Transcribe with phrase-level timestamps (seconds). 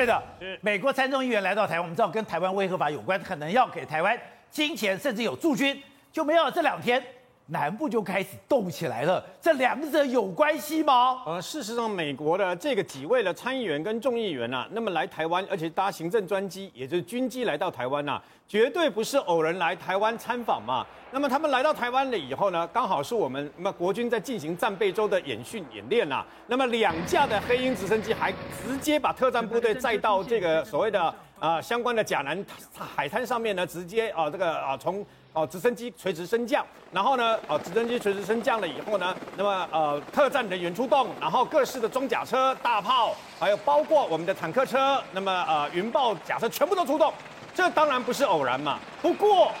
[0.00, 0.22] 对的，
[0.62, 4.18] 美国参众议员来到台湾，我们知道跟台湾威合法有关，可能要给台湾
[4.50, 5.78] 金钱，甚至有驻军，
[6.10, 7.04] 就没有这两天。
[7.50, 11.20] 南部就开始动起来了，这两者有关系吗？
[11.26, 20.86] 呃，事实上，美国的这个几位的参议员跟众议员啊，那么来台湾，而且搭行政专机，也就是军机来到台湾啊，绝对不是偶然来台湾参访嘛。
[21.10, 26.24] 那么他们来到台湾了以后呢，刚好是我们那么国军在进行战备周的演训演练啊。
[26.46, 32.46] 那么两架的黑鹰直升机还直接把特战部队载到这个所谓的啊、相关的甲南
[32.78, 35.04] 海滩上面呢，直接啊、这个啊从。
[35.32, 47.14] 哦，直升机垂直升降，然后呢，哦，直升机垂直升降了以后呢，那么呃，特战人员出动，然后各式的装甲车、大炮，还有包括我们的坦克车，那么呃，云豹甲车全部都出动，
[47.54, 48.80] 这当然不是偶然嘛。
[49.00, 49.52] 不过，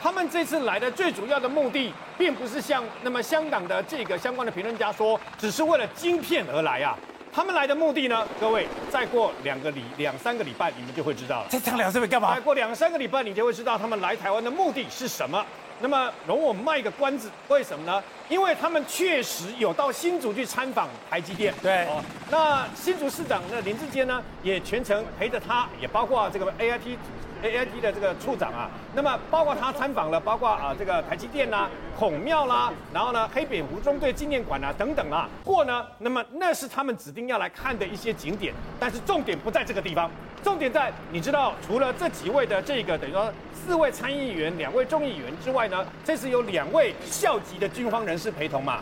[0.00, 6.96] 他们这次来的最主要的目的，并不是像那么香港的这个相关的评论家说，只是为了晶片而来啊。
[7.38, 8.26] 他们来的目的呢？
[8.40, 11.46] 各位，再过两个礼两三个礼拜，你们就会知道了。
[11.48, 12.34] 再讲两三个干嘛？
[12.34, 15.46] 再过两三个礼拜，你就会知道他们来台湾的目的是什么。
[15.78, 18.02] 那么，容我卖个关子，为什么呢？
[18.28, 21.54] 因为他们确实有到新竹去参访台积电。
[21.62, 21.84] 对。
[21.84, 26.96] 哦，那新竹市长那林志坚呢，也全程陪着他，也包括这个 AIT。
[27.42, 40.10] A I T 的这个处长啊，那么包括他参访了，包括啊这个台积电啦、孔庙啦，然后呢黑蝙蝠中队纪念馆啊等等啊，过呢，那么那是他们指定要来看的一些景点，但是重点不在这个地方，
[40.42, 48.80] 重点在你知道，除了这几位的这个等于说四位参议员、两位众议员之外呢，这次有两位校级的军方人士陪同嘛。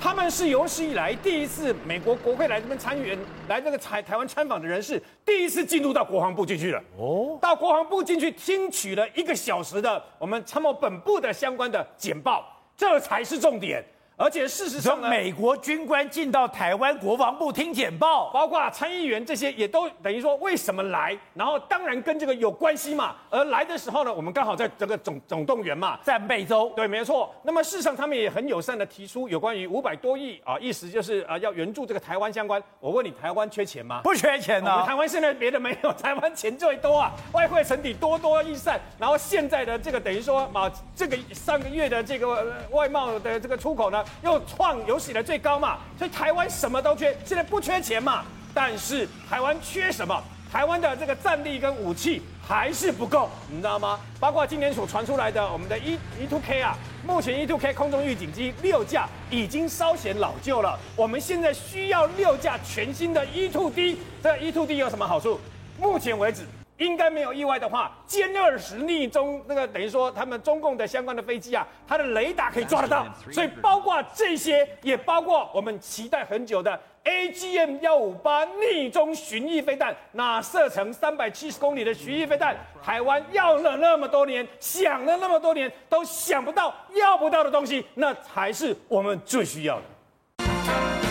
[0.00, 6.82] 他们是有史以来第一次美国国会来这边参议员来这个台台湾参访的人士，第一次进入到国防部进去了。
[6.96, 12.44] 哦，到国防部进去听取了一个小时的我们参谋本部的相关的简报，
[12.76, 13.84] 这才是重点。
[14.18, 23.14] 而且事实上呢，美国军官进到台湾国防部听简报，包括参议员这些也都等于说为什么来，然后当然跟这个有关系嘛。
[23.28, 27.30] 而来的时候呢，我们刚好在这个总总动员嘛，在美洲，对，没错。
[27.42, 32.62] 那么事实上他们也很友善的提出有关于五百多亿啊，意思就是啊要援助这个台湾相关。
[32.80, 34.00] 我问你，台湾缺钱吗？
[34.02, 34.86] 不缺钱呢、啊。
[34.86, 38.80] 台湾现在别的没有，台湾钱最多啊，外汇存底多多益善。
[38.98, 44.76] 然后现在的这个等于说啊，这个上个月的这个外贸的这个出口呢，又创。
[44.86, 50.22] 有史以来最高嘛，所以台湾什么都缺，现在不缺钱嘛，但是台湾缺什么？
[50.52, 53.98] 台湾的这个战力跟武器还是不够，你知道吗？
[54.20, 63.96] 包括今年所传出来的我们的 E E2K 啊，目前 E2K 空中预警机六架已经稍显老旧了，我们现在需要六架全新的 E2D。
[64.22, 65.38] 这 E2D 有什么好处？
[65.78, 66.46] 目前为止。
[66.78, 91.05] 应该没有意外的话，歼二十逆中那个等于说他们中共的相关的飞机啊，它的雷达可以抓得到，所以包括这些，也包括我们期待很久的 AGM 幺五八逆中巡弋飞弹，那射程三百七十公里的巡弋飞弹，台湾要了那么多年，想了那么多年都想不到要不到的东西，那才是我们最需要的。